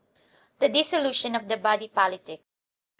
The 0.57 0.67
Dissolution 0.67 1.35
or 1.35 1.43
the 1.45 1.57
Body 1.57 1.87
Politic. 1.87 2.41